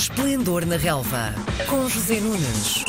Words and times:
Esplendor 0.00 0.64
na 0.64 0.78
Relva, 0.78 1.34
com 1.68 1.86
José 1.86 2.20
Nunes. 2.20 2.82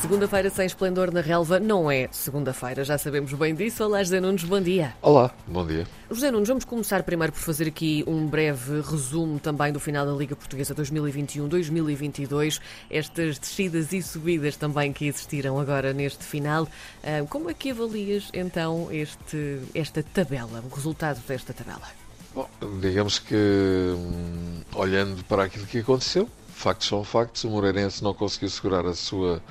Segunda-feira 0.00 0.48
sem 0.48 0.64
esplendor 0.64 1.12
na 1.12 1.20
relva 1.20 1.58
não 1.58 1.90
é 1.90 2.08
segunda-feira, 2.12 2.84
já 2.84 2.96
sabemos 2.96 3.32
bem 3.32 3.52
disso. 3.52 3.82
Olá, 3.82 4.00
José 4.00 4.20
Nunes, 4.20 4.44
bom 4.44 4.60
dia. 4.60 4.94
Olá, 5.02 5.34
bom 5.48 5.66
dia. 5.66 5.88
José 6.08 6.30
Nunes, 6.30 6.46
vamos 6.48 6.64
começar 6.64 7.02
primeiro 7.02 7.32
por 7.32 7.40
fazer 7.40 7.66
aqui 7.66 8.04
um 8.06 8.28
breve 8.28 8.80
resumo 8.80 9.40
também 9.40 9.72
do 9.72 9.80
final 9.80 10.06
da 10.06 10.12
Liga 10.12 10.36
Portuguesa 10.36 10.72
2021-2022, 10.72 12.60
estas 12.88 13.36
descidas 13.36 13.92
e 13.92 14.00
subidas 14.00 14.54
também 14.54 14.92
que 14.92 15.06
existiram 15.06 15.58
agora 15.58 15.92
neste 15.92 16.22
final. 16.22 16.68
Ah, 17.02 17.26
Como 17.28 17.50
é 17.50 17.54
que 17.54 17.72
avalias 17.72 18.28
então 18.32 18.86
este, 18.92 19.58
esta 19.74 20.00
tabela, 20.00 20.62
o 20.64 20.72
resultado 20.72 21.20
desta 21.26 21.52
tabela? 21.52 21.88
Bom, 22.32 22.48
digamos 22.80 23.18
que, 23.18 23.34
hum, 23.34 24.39
olhando 24.74 25.22
para 25.24 25.44
aquilo 25.44 25.66
que 25.66 25.78
aconteceu, 25.78 26.28
factos 26.54 26.88
são 26.88 27.02
factos, 27.04 27.44
o 27.44 27.50
Moreirense 27.50 28.02
não 28.02 28.14
conseguiu 28.14 28.50
segurar 28.50 28.86
a 28.86 28.94
sua 28.94 29.42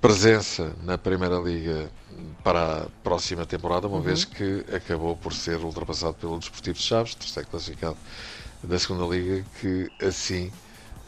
presença 0.00 0.74
na 0.82 0.96
Primeira 0.96 1.36
Liga 1.36 1.90
para 2.42 2.82
a 2.82 2.86
próxima 3.02 3.44
temporada, 3.44 3.86
uma 3.86 4.00
vez 4.00 4.24
que 4.24 4.64
acabou 4.74 5.16
por 5.16 5.32
ser 5.32 5.58
ultrapassado 5.58 6.14
pelo 6.14 6.38
Desportivo 6.38 6.78
de 6.78 6.82
Chaves, 6.82 7.14
terceiro 7.14 7.48
classificado 7.48 7.96
da 8.62 8.78
Segunda 8.78 9.04
Liga, 9.14 9.44
que 9.60 9.90
assim 10.04 10.50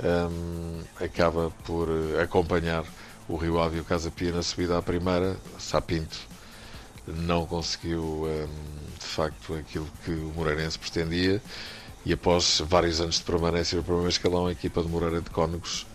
hum, 0.03 0.83
acaba 1.01 1.51
por 1.65 1.89
eh, 1.89 2.23
acompanhar 2.23 2.85
o 3.29 3.37
Rio 3.37 3.61
Ave 3.61 3.79
e 3.79 3.81
o 3.81 3.85
Casa 3.85 4.11
Pia 4.11 4.33
na 4.33 4.43
subida 4.43 4.77
à 4.77 4.83
Primeira, 4.83 5.37
Sapinto 5.59 6.19
não 7.07 7.47
conseguiu 7.47 8.03
hum, 8.25 8.49
de 8.99 9.07
facto 9.07 9.55
aquilo 9.55 9.89
que 10.05 10.11
o 10.11 10.33
Moreirense 10.37 10.79
pretendia 10.79 11.41
e 12.05 12.13
após 12.13 12.61
vários 12.67 13.01
anos 13.01 13.17
de 13.17 13.23
permanência 13.25 13.77
no 13.77 13.85
primeiro 13.85 14.09
escalão, 14.09 14.47
a 14.47 14.53
equipa 14.53 14.83
de 14.83 14.89
Moreira 14.89 15.21
de 15.21 15.31
Cónegos 15.31 15.87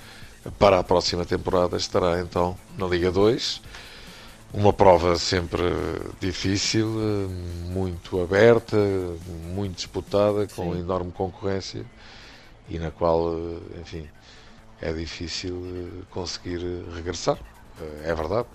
para 0.59 0.79
a 0.79 0.83
próxima 0.83 1.25
temporada 1.25 1.75
estará 1.77 2.19
então 2.21 2.57
na 2.77 2.85
Liga 2.87 3.11
2. 3.11 3.61
Uma 4.53 4.71
prova 4.71 5.17
sempre 5.17 5.63
difícil, 6.21 6.87
muito 7.67 8.21
aberta, 8.21 8.77
muito 9.53 9.75
disputada, 9.75 10.47
com 10.47 10.73
Sim. 10.73 10.79
enorme 10.79 11.11
concorrência 11.11 11.85
e 12.69 12.79
na 12.79 12.89
qual, 12.91 13.33
enfim, 13.81 14.07
é 14.81 14.93
difícil 14.93 15.61
eh, 15.65 16.03
conseguir 16.09 16.59
regressar. 16.95 17.37
Eh, 17.81 18.09
É 18.11 18.15
verdade. 18.15 18.47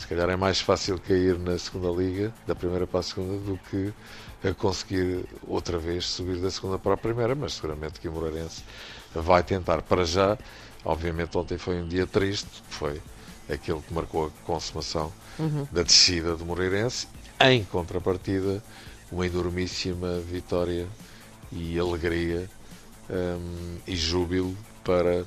Se 0.00 0.06
calhar 0.06 0.30
é 0.30 0.34
mais 0.34 0.62
fácil 0.62 0.98
cair 0.98 1.38
na 1.38 1.58
segunda 1.58 1.90
liga, 1.90 2.32
da 2.46 2.54
primeira 2.54 2.86
para 2.86 3.00
a 3.00 3.02
segunda, 3.02 3.36
do 3.44 3.58
que 3.68 3.92
a 4.42 4.54
conseguir 4.54 5.26
outra 5.46 5.78
vez 5.78 6.06
subir 6.06 6.36
da 6.36 6.50
segunda 6.50 6.78
para 6.78 6.94
a 6.94 6.96
primeira, 6.96 7.34
mas 7.34 7.52
seguramente 7.52 8.00
que 8.00 8.08
o 8.08 8.12
Moreirense 8.12 8.64
vai 9.14 9.42
tentar. 9.42 9.82
Para 9.82 10.06
já, 10.06 10.38
obviamente 10.86 11.36
ontem 11.36 11.58
foi 11.58 11.82
um 11.82 11.86
dia 11.86 12.06
triste, 12.06 12.48
foi 12.70 12.98
aquele 13.46 13.82
que 13.82 13.92
marcou 13.92 14.28
a 14.28 14.46
consumação 14.46 15.12
da 15.70 15.82
descida 15.82 16.34
do 16.34 16.46
Moreirense, 16.46 17.06
em 17.38 17.62
contrapartida, 17.64 18.64
uma 19.12 19.26
enormíssima 19.26 20.18
vitória 20.20 20.88
e 21.52 21.78
alegria 21.78 22.48
hum, 23.10 23.76
e 23.86 23.94
júbilo 23.94 24.56
para 24.82 25.26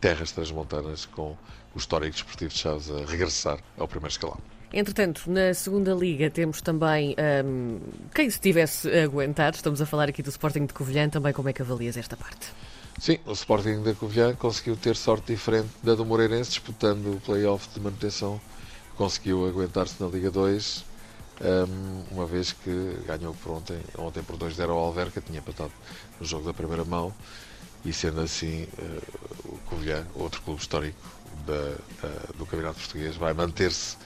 terras 0.00 0.30
transmontanas 0.30 1.06
com 1.06 1.36
o 1.76 1.78
histórico 1.78 2.12
desportivo 2.12 2.50
de 2.50 2.58
Chaves 2.58 2.90
a 2.90 3.04
regressar 3.04 3.58
ao 3.76 3.86
primeiro 3.86 4.10
escalão. 4.10 4.38
Entretanto, 4.72 5.30
na 5.30 5.54
segunda 5.54 5.94
liga 5.94 6.30
temos 6.30 6.60
também 6.60 7.14
hum, 7.44 7.78
quem 8.14 8.28
se 8.28 8.40
tivesse 8.40 8.90
aguentado, 8.98 9.56
estamos 9.56 9.80
a 9.80 9.86
falar 9.86 10.08
aqui 10.08 10.22
do 10.22 10.30
Sporting 10.30 10.66
de 10.66 10.72
Covilhã, 10.72 11.08
também 11.08 11.32
como 11.32 11.48
é 11.48 11.52
que 11.52 11.62
avalias 11.62 11.96
esta 11.96 12.16
parte? 12.16 12.48
Sim, 12.98 13.18
o 13.26 13.32
Sporting 13.32 13.82
da 13.82 13.94
Covilhã 13.94 14.34
conseguiu 14.34 14.74
ter 14.74 14.96
sorte 14.96 15.34
diferente 15.34 15.68
da 15.82 15.94
do 15.94 16.04
Moreirense, 16.04 16.50
disputando 16.50 17.14
o 17.14 17.20
play-off 17.20 17.68
de 17.74 17.78
manutenção, 17.78 18.40
conseguiu 18.96 19.46
aguentar-se 19.46 20.02
na 20.02 20.08
Liga 20.08 20.30
2, 20.30 20.84
hum, 21.42 22.02
uma 22.10 22.26
vez 22.26 22.52
que 22.52 22.98
ganhou 23.06 23.34
por 23.34 23.52
ontem, 23.52 23.78
ontem 23.98 24.22
por 24.22 24.36
2-0 24.36 24.70
ao 24.70 24.78
Alverca, 24.78 25.20
tinha 25.20 25.38
empatado 25.38 25.72
no 26.18 26.26
jogo 26.26 26.46
da 26.46 26.54
primeira 26.54 26.84
mão, 26.84 27.14
e 27.84 27.92
sendo 27.92 28.20
assim, 28.20 28.66
eh, 28.78 29.00
o 29.44 29.58
Covilhã, 29.66 30.04
outro 30.16 30.42
clube 30.42 30.60
histórico 30.60 30.98
da- 31.46 31.78
da- 32.02 32.32
do 32.34 32.46
Campeonato 32.46 32.78
Português, 32.80 33.16
vai 33.16 33.32
manter-se 33.34 33.96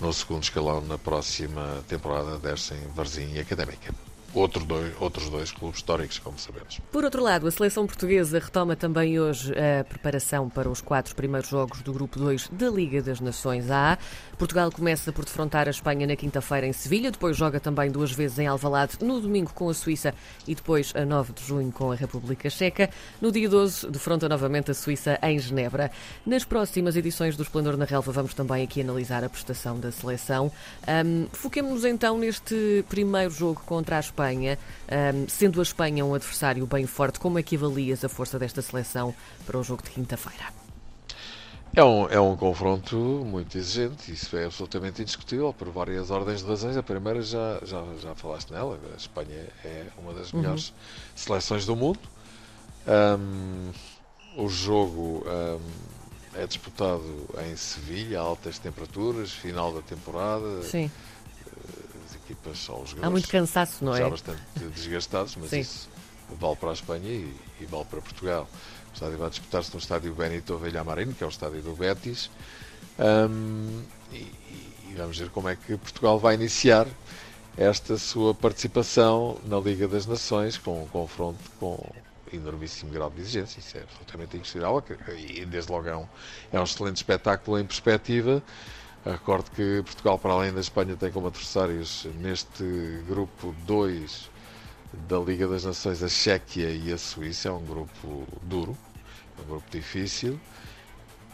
no 0.00 0.12
segundo 0.12 0.42
escalão 0.44 0.80
na 0.82 0.98
próxima 0.98 1.84
temporada, 1.88 2.38
descem 2.38 2.88
Varzim 2.92 3.32
e 3.34 3.40
Académica. 3.40 4.07
Outro 4.34 4.64
dois, 4.64 4.92
outros 5.00 5.30
dois 5.30 5.50
clubes 5.50 5.78
históricos, 5.78 6.18
como 6.18 6.38
sabemos. 6.38 6.80
Por 6.92 7.02
outro 7.02 7.22
lado, 7.22 7.46
a 7.46 7.50
seleção 7.50 7.86
portuguesa 7.86 8.38
retoma 8.38 8.76
também 8.76 9.18
hoje 9.18 9.52
a 9.52 9.82
preparação 9.84 10.50
para 10.50 10.68
os 10.68 10.82
quatro 10.82 11.14
primeiros 11.14 11.48
jogos 11.48 11.80
do 11.80 11.92
Grupo 11.94 12.18
2 12.18 12.48
da 12.52 12.68
Liga 12.68 13.00
das 13.00 13.20
Nações 13.20 13.70
A. 13.70 13.96
Portugal 14.36 14.70
começa 14.70 15.12
por 15.12 15.24
defrontar 15.24 15.66
a 15.66 15.70
Espanha 15.70 16.06
na 16.06 16.14
quinta-feira 16.14 16.66
em 16.66 16.72
Sevilha, 16.72 17.10
depois 17.10 17.36
joga 17.36 17.58
também 17.58 17.90
duas 17.90 18.12
vezes 18.12 18.38
em 18.38 18.46
Alvalade 18.46 18.98
no 19.00 19.18
domingo 19.18 19.50
com 19.54 19.70
a 19.70 19.74
Suíça 19.74 20.14
e 20.46 20.54
depois 20.54 20.92
a 20.94 21.04
9 21.06 21.32
de 21.32 21.44
junho 21.44 21.72
com 21.72 21.90
a 21.90 21.94
República 21.94 22.50
Checa. 22.50 22.90
No 23.20 23.32
dia 23.32 23.48
12, 23.48 23.90
defronta 23.90 24.28
novamente 24.28 24.70
a 24.70 24.74
Suíça 24.74 25.18
em 25.22 25.38
Genebra. 25.38 25.90
Nas 26.26 26.44
próximas 26.44 26.96
edições 26.96 27.34
do 27.34 27.42
Esplendor 27.42 27.76
na 27.78 27.86
Relva 27.86 28.12
vamos 28.12 28.34
também 28.34 28.62
aqui 28.62 28.82
analisar 28.82 29.24
a 29.24 29.28
prestação 29.28 29.80
da 29.80 29.90
seleção. 29.90 30.52
Ahm, 30.86 31.26
Foquemos-nos 31.32 31.84
então 31.86 32.18
neste 32.18 32.84
primeiro 32.88 33.30
jogo 33.30 33.62
contra 33.64 33.96
a 33.96 34.00
Espanha. 34.00 34.17
Ahm, 34.22 35.26
sendo 35.28 35.60
a 35.60 35.62
Espanha 35.62 36.04
um 36.04 36.14
adversário 36.14 36.66
bem 36.66 36.86
forte, 36.86 37.20
como 37.20 37.38
é 37.38 37.42
que 37.42 37.56
avalias 37.56 38.04
a 38.04 38.08
força 38.08 38.38
desta 38.38 38.60
seleção 38.62 39.14
para 39.46 39.58
o 39.58 39.62
jogo 39.62 39.82
de 39.82 39.90
quinta-feira? 39.90 40.52
É 41.74 41.84
um, 41.84 42.08
é 42.08 42.18
um 42.18 42.36
confronto 42.36 42.96
muito 42.96 43.56
exigente, 43.56 44.10
isso 44.10 44.36
é 44.36 44.46
absolutamente 44.46 45.02
indiscutível, 45.02 45.52
por 45.52 45.68
várias 45.68 46.10
ordens 46.10 46.42
de 46.42 46.48
razões. 46.48 46.76
A 46.76 46.82
primeira 46.82 47.22
já, 47.22 47.60
já, 47.62 47.84
já 48.02 48.14
falaste 48.14 48.50
nela, 48.50 48.78
a 48.92 48.96
Espanha 48.96 49.46
é 49.64 49.86
uma 49.98 50.12
das 50.14 50.32
melhores 50.32 50.72
seleções 51.14 51.66
do 51.66 51.76
mundo. 51.76 52.00
Ahm, 52.86 53.70
o 54.36 54.48
jogo 54.48 55.24
ahm, 55.26 55.60
é 56.34 56.46
disputado 56.46 57.28
em 57.46 57.54
Sevilha, 57.56 58.20
a 58.20 58.22
altas 58.22 58.58
temperaturas, 58.58 59.30
final 59.30 59.72
da 59.72 59.82
temporada. 59.82 60.62
Sim, 60.62 60.90
equipas 62.28 62.58
são 62.58 62.82
os 62.82 62.90
jogadores 62.90 63.06
há 63.06 63.10
muito 63.10 63.28
cansaço, 63.28 63.84
não 63.84 63.96
já 63.96 64.06
é? 64.06 64.10
bastante 64.10 64.40
desgastados, 64.74 65.36
mas 65.36 65.50
Sim. 65.50 65.60
isso 65.60 65.88
vale 66.38 66.56
para 66.56 66.70
a 66.70 66.72
Espanha 66.74 67.08
e, 67.08 67.34
e 67.60 67.66
vale 67.66 67.84
para 67.86 68.00
Portugal. 68.00 68.48
O 68.90 68.94
estádio 68.94 69.18
vai 69.18 69.30
disputar-se 69.30 69.72
no 69.72 69.78
estádio 69.78 70.14
Benito 70.14 70.56
Villamarín, 70.58 71.12
que 71.12 71.22
é 71.22 71.26
o 71.26 71.30
estádio 71.30 71.62
do 71.62 71.74
Betis, 71.74 72.30
Ahm, 72.98 73.82
e, 74.12 74.16
e- 74.16 74.88
e 74.90 74.94
vamos 74.96 75.16
ver 75.18 75.30
como 75.30 75.48
é 75.48 75.54
que 75.56 75.76
Portugal 75.76 76.18
vai 76.18 76.34
iniciar 76.34 76.86
esta 77.56 77.96
sua 77.96 78.34
participação 78.34 79.38
na 79.44 79.58
Liga 79.58 79.86
das 79.86 80.04
Nações 80.06 80.58
com 80.58 80.82
um 80.82 80.86
confronto 80.88 81.38
com 81.60 81.78
enormíssimo 82.32 82.90
grau 82.92 83.08
de 83.10 83.20
exigência, 83.20 83.60
isso 83.60 83.76
é 83.78 83.82
absolutamente 83.82 84.36
inquestionável 84.36 84.82
e 85.16 85.44
desde 85.46 85.70
logo 85.72 85.88
é 85.88 85.96
um, 85.96 86.06
é 86.52 86.60
um 86.60 86.64
excelente 86.64 86.96
espetáculo 86.96 87.58
em 87.58 87.64
perspectiva. 87.64 88.42
Recordo 89.10 89.50
que 89.52 89.82
Portugal, 89.84 90.18
para 90.18 90.34
além 90.34 90.52
da 90.52 90.60
Espanha, 90.60 90.94
tem 90.94 91.10
como 91.10 91.28
adversários 91.28 92.06
neste 92.16 92.62
grupo 93.08 93.54
2 93.66 94.30
da 95.08 95.18
Liga 95.18 95.48
das 95.48 95.64
Nações 95.64 96.02
a 96.02 96.08
Chequia 96.10 96.70
e 96.70 96.92
a 96.92 96.98
Suíça. 96.98 97.48
É 97.48 97.52
um 97.52 97.64
grupo 97.64 98.26
duro, 98.42 98.76
é 99.38 99.42
um 99.42 99.46
grupo 99.46 99.64
difícil. 99.70 100.38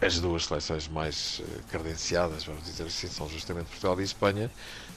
As 0.00 0.20
duas 0.20 0.44
seleções 0.44 0.86
mais 0.86 1.42
eh, 1.42 1.60
credenciadas, 1.68 2.44
vamos 2.44 2.64
dizer 2.64 2.84
assim, 2.84 3.08
são 3.08 3.28
justamente 3.28 3.66
Portugal 3.66 4.00
e 4.00 4.04
Espanha, 4.04 4.48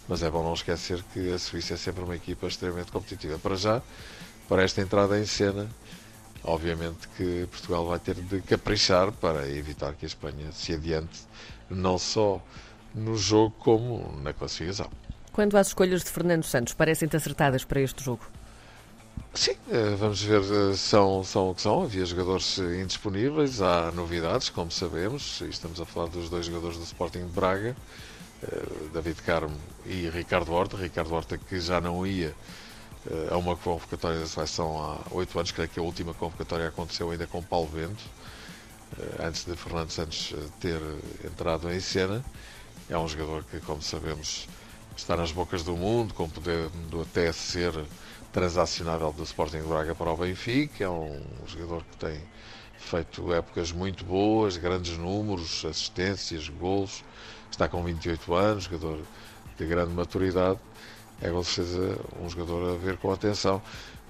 mas 0.07 0.21
é 0.21 0.29
bom 0.29 0.43
não 0.43 0.53
esquecer 0.53 1.01
que 1.13 1.31
a 1.31 1.39
Suíça 1.39 1.73
é 1.73 1.77
sempre 1.77 2.03
uma 2.03 2.16
equipa 2.16 2.45
extremamente 2.45 2.91
competitiva. 2.91 3.39
Para 3.39 3.55
já, 3.55 3.81
para 4.47 4.61
esta 4.61 4.81
entrada 4.81 5.19
em 5.19 5.25
cena, 5.25 5.67
obviamente 6.43 7.07
que 7.17 7.47
Portugal 7.49 7.87
vai 7.87 7.97
ter 7.97 8.13
de 8.13 8.39
caprichar 8.41 9.11
para 9.13 9.49
evitar 9.49 9.96
que 9.96 10.05
a 10.05 10.07
Espanha 10.07 10.52
se 10.52 10.73
adiante, 10.73 11.22
não 11.69 11.97
só 11.97 12.40
no 12.97 13.16
jogo 13.16 13.55
como 13.59 14.20
na 14.22 14.34
classificação. 14.34 14.90
Quanto 15.32 15.55
às 15.55 15.67
escolhas 15.67 16.03
de 16.03 16.09
Fernando 16.09 16.44
Santos, 16.44 16.73
parecem-te 16.73 17.16
acertadas 17.16 17.64
para 17.64 17.79
este 17.79 18.03
jogo? 18.03 18.26
Sim, 19.34 19.55
eh, 19.72 19.96
vamos 19.99 20.20
ver, 20.23 20.41
eh, 20.41 20.76
são, 20.76 21.23
são 21.23 21.52
o 21.52 21.55
que 21.55 21.61
são. 21.61 21.84
Havia 21.84 22.03
jogadores 22.03 22.58
indisponíveis, 22.58 23.61
há 23.61 23.91
novidades, 23.91 24.49
como 24.49 24.72
sabemos. 24.72 25.41
E 25.41 25.49
Estamos 25.49 25.79
a 25.79 25.85
falar 25.85 26.08
dos 26.08 26.28
dois 26.28 26.47
jogadores 26.47 26.78
do 26.78 26.84
Sporting 26.84 27.26
de 27.26 27.32
Braga, 27.32 27.76
eh, 28.41 28.66
David 28.91 29.22
Carmo 29.22 29.55
e 29.85 30.09
Ricardo 30.09 30.52
Horta. 30.52 30.76
Ricardo 30.76 31.14
Horta 31.14 31.38
que 31.38 31.59
já 31.59 31.79
não 31.79 32.05
ia 32.05 32.34
a 33.32 33.38
uma 33.38 33.55
convocatória 33.55 34.20
da 34.20 34.26
seleção 34.26 34.82
há 34.82 35.16
oito 35.16 35.38
anos, 35.40 35.52
creio 35.52 35.70
que 35.70 35.79
a 35.79 35.84
última 35.84 36.14
convocatória 36.14 36.67
aconteceu 36.67 37.09
ainda 37.09 37.26
com 37.26 37.41
Paulo 37.41 37.70
Bento, 37.73 38.03
antes 39.23 39.46
de 39.46 39.55
Fernando 39.55 39.91
Santos 39.91 40.34
ter 40.59 40.82
entrado 41.23 41.72
em 41.72 41.79
cena. 41.79 42.26
É 42.89 42.97
um 42.97 43.07
jogador 43.07 43.43
que, 43.43 43.59
como 43.59 43.81
sabemos, 43.81 44.47
está 44.95 45.17
nas 45.17 45.31
bocas 45.31 45.61
do 45.63 45.75
mundo, 45.75 46.13
com 46.13 46.29
poder 46.29 46.69
de 46.89 47.01
até 47.01 47.31
ser 47.34 47.73
transacionável 48.31 49.11
do 49.11 49.23
Sporting 49.23 49.61
de 49.61 49.67
Braga 49.67 49.93
para 49.93 50.11
o 50.11 50.16
Benfica. 50.16 50.85
É 50.85 50.89
um 50.89 51.22
jogador 51.45 51.84
que 51.84 51.97
tem 51.97 52.22
feito 52.78 53.34
épocas 53.34 53.72
muito 53.72 54.05
boas, 54.05 54.55
grandes 54.55 54.97
números, 54.97 55.66
assistências, 55.66 56.47
golos, 56.47 57.03
está 57.51 57.67
com 57.67 57.84
28 57.84 58.34
anos, 58.34 58.63
jogador 58.66 58.99
de 59.57 59.66
grande 59.66 59.93
maturidade, 59.93 60.59
é 61.22 61.29
com 61.29 61.43
certeza 61.43 61.99
um 62.22 62.29
jogador 62.29 62.75
a 62.75 62.78
ver 62.78 62.97
com 62.97 63.11
atenção 63.11 63.61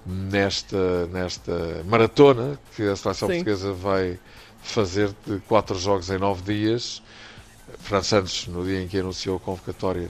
nesta, 0.04 1.06
nesta 1.06 1.82
maratona 1.86 2.58
que 2.76 2.82
a 2.82 2.94
seleção 2.94 3.28
Sim. 3.28 3.34
portuguesa 3.34 3.72
vai 3.72 4.18
fazer 4.62 5.14
de 5.26 5.40
quatro 5.40 5.78
jogos 5.78 6.10
em 6.10 6.18
nove 6.18 6.42
dias. 6.42 7.02
Fran 7.80 8.02
Santos, 8.02 8.46
no 8.48 8.64
dia 8.64 8.82
em 8.82 8.88
que 8.88 8.98
anunciou 8.98 9.36
a 9.36 9.40
convocatória, 9.40 10.08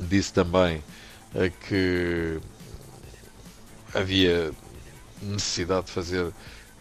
disse 0.00 0.32
também 0.32 0.82
eh, 1.34 1.50
que 1.50 2.40
havia 3.94 4.52
necessidade 5.22 5.86
de 5.86 5.92
fazer 5.92 6.32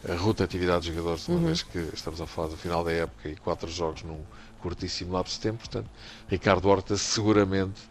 a 0.08 0.16
rotatividade 0.16 0.88
dos 0.88 0.96
jogadores, 0.96 1.28
uma 1.28 1.38
uhum. 1.38 1.46
vez 1.46 1.64
que 1.64 1.80
estamos 1.94 2.22
a 2.22 2.28
falar 2.28 2.50
do 2.50 2.58
final 2.58 2.84
da 2.84 2.92
época 2.92 3.30
e 3.30 3.36
quatro 3.36 3.70
jogos 3.70 4.04
num 4.04 4.22
curtíssimo 4.62 5.14
lapso 5.14 5.36
de 5.36 5.42
tempo. 5.42 5.60
Portanto, 5.60 5.90
Ricardo 6.30 6.68
Horta 6.70 6.96
seguramente 6.98 7.82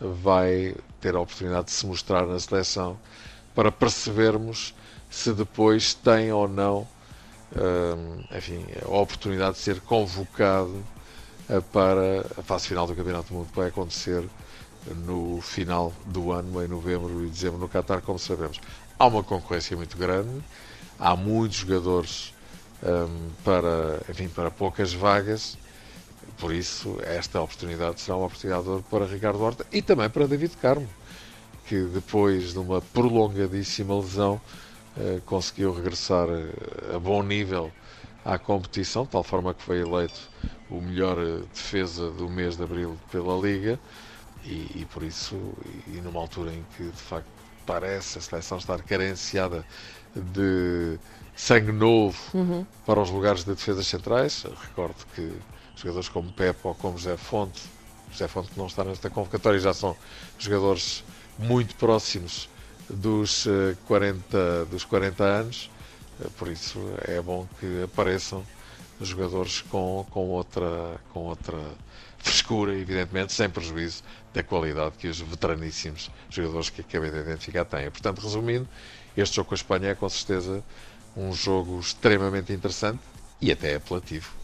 vai 0.00 0.74
ter 1.00 1.14
a 1.14 1.20
oportunidade 1.20 1.66
de 1.66 1.72
se 1.72 1.86
mostrar 1.86 2.26
na 2.26 2.38
seleção 2.38 2.98
para 3.54 3.72
percebermos 3.72 4.74
se 5.10 5.32
depois 5.32 5.94
tem 5.94 6.30
ou 6.32 6.46
não 6.46 6.86
hum, 7.56 8.24
enfim, 8.36 8.64
a 8.84 8.88
oportunidade 8.88 9.56
de 9.56 9.62
ser 9.62 9.80
convocado 9.80 10.74
eh, 10.76 10.97
para 11.72 12.20
a 12.36 12.42
fase 12.42 12.68
final 12.68 12.86
do 12.86 12.94
Campeonato 12.94 13.28
do 13.28 13.34
Mundo 13.34 13.48
que 13.48 13.56
vai 13.56 13.68
acontecer 13.68 14.22
no 15.04 15.40
final 15.40 15.92
do 16.06 16.30
ano, 16.32 16.62
em 16.62 16.68
novembro 16.68 17.24
e 17.24 17.28
dezembro 17.28 17.58
no 17.58 17.68
Qatar, 17.68 18.02
como 18.02 18.18
sabemos. 18.18 18.60
Há 18.98 19.06
uma 19.06 19.22
concorrência 19.22 19.76
muito 19.76 19.96
grande, 19.96 20.42
há 20.98 21.16
muitos 21.16 21.58
jogadores 21.58 22.34
um, 22.82 23.30
para, 23.44 24.00
enfim, 24.08 24.28
para 24.28 24.50
poucas 24.50 24.92
vagas, 24.92 25.56
por 26.38 26.52
isso 26.52 26.98
esta 27.02 27.40
oportunidade 27.40 28.00
será 28.00 28.16
uma 28.16 28.26
oportunidade 28.26 28.64
para 28.90 29.06
Ricardo 29.06 29.40
Horta 29.42 29.66
e 29.72 29.82
também 29.82 30.08
para 30.08 30.26
David 30.26 30.56
Carmo, 30.58 30.88
que 31.66 31.82
depois 31.82 32.52
de 32.52 32.58
uma 32.58 32.80
prolongadíssima 32.80 33.96
lesão 33.96 34.40
uh, 34.96 35.20
conseguiu 35.22 35.72
regressar 35.72 36.28
eh, 36.28 36.96
a 36.96 36.98
bom 36.98 37.22
nível 37.22 37.70
à 38.24 38.38
competição, 38.38 39.04
de 39.04 39.10
tal 39.10 39.22
forma 39.22 39.52
que 39.54 39.62
foi 39.62 39.80
eleito 39.80 40.20
o 40.70 40.80
melhor 40.80 41.18
eh, 41.18 41.42
defesa 41.52 42.10
do 42.10 42.28
mês 42.28 42.56
de 42.56 42.62
abril 42.62 42.98
pela 43.10 43.36
Liga 43.38 43.78
e, 44.44 44.80
e 44.80 44.86
por 44.92 45.02
isso, 45.02 45.36
e 45.86 46.00
numa 46.00 46.20
altura 46.20 46.52
em 46.52 46.64
que 46.76 46.84
de 46.84 47.02
facto 47.02 47.28
parece 47.66 48.18
a 48.18 48.20
seleção 48.20 48.58
estar 48.58 48.82
carenciada 48.82 49.64
de 50.14 50.98
sangue 51.36 51.72
novo 51.72 52.18
uhum. 52.34 52.66
para 52.86 53.00
os 53.00 53.10
lugares 53.10 53.44
de 53.44 53.54
defesas 53.54 53.86
centrais. 53.86 54.44
Recordo 54.68 55.06
que 55.14 55.32
jogadores 55.76 56.08
como 56.08 56.32
Pepe 56.32 56.60
ou 56.64 56.74
como 56.74 56.98
José 56.98 57.16
Fonte, 57.16 57.62
José 58.10 58.26
Fonte 58.26 58.50
não 58.56 58.66
está 58.66 58.82
nesta 58.84 59.10
convocatória, 59.10 59.60
já 59.60 59.72
são 59.74 59.96
jogadores 60.38 61.04
muito 61.38 61.74
próximos 61.76 62.48
dos 62.88 63.46
40, 63.86 64.36
eh, 64.36 64.64
dos 64.70 64.84
40 64.84 65.22
anos, 65.22 65.70
eh, 66.20 66.26
por 66.38 66.48
isso 66.48 66.78
é 67.02 67.20
bom 67.20 67.46
que 67.60 67.82
apareçam 67.84 68.42
jogadores 69.00 69.60
com, 69.62 70.06
com, 70.10 70.28
outra, 70.28 71.00
com 71.12 71.20
outra 71.20 71.58
frescura, 72.18 72.74
evidentemente, 72.74 73.32
sem 73.32 73.48
prejuízo 73.48 74.02
da 74.34 74.42
qualidade 74.42 74.96
que 74.98 75.08
os 75.08 75.20
veteraníssimos 75.20 76.10
jogadores 76.28 76.70
que 76.70 76.80
acabei 76.80 77.10
de 77.10 77.18
identificar 77.18 77.64
têm. 77.64 77.90
Portanto, 77.90 78.20
resumindo, 78.20 78.68
este 79.16 79.36
jogo 79.36 79.48
com 79.48 79.54
a 79.54 79.56
Espanha 79.56 79.88
é 79.88 79.94
com 79.94 80.08
certeza 80.08 80.62
um 81.16 81.32
jogo 81.32 81.78
extremamente 81.80 82.52
interessante 82.52 83.00
e 83.40 83.50
até 83.50 83.74
apelativo. 83.74 84.38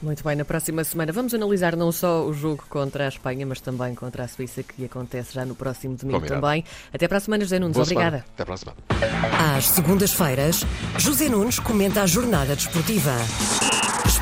Muito 0.00 0.22
bem, 0.22 0.36
na 0.36 0.44
próxima 0.44 0.84
semana 0.84 1.10
vamos 1.10 1.32
analisar 1.32 1.74
não 1.74 1.90
só 1.90 2.24
o 2.26 2.34
jogo 2.34 2.64
contra 2.68 3.06
a 3.06 3.08
Espanha, 3.08 3.46
mas 3.46 3.60
também 3.60 3.94
contra 3.94 4.24
a 4.24 4.28
Suíça, 4.28 4.62
que 4.62 4.84
acontece 4.84 5.32
já 5.34 5.44
no 5.44 5.54
próximo 5.54 5.96
domingo 5.96 6.20
Combinado. 6.20 6.42
também. 6.42 6.64
Até 6.92 7.08
para 7.08 7.16
a 7.16 7.20
semana, 7.20 7.44
José 7.44 7.58
Nunes. 7.58 7.74
Boa 7.74 7.84
Obrigada. 7.84 8.18
Semana. 8.18 8.26
Até 8.34 8.44
para 8.44 8.54
a 8.54 8.56
semana. 8.58 9.56
Às 9.56 9.68
segundas-feiras, 9.68 10.60
José 10.98 11.28
Nunes 11.30 11.58
comenta 11.58 12.02
a 12.02 12.06
jornada 12.06 12.54
desportiva. 12.54 13.12